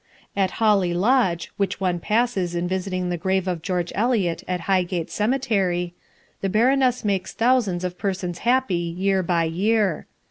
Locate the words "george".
3.61-3.91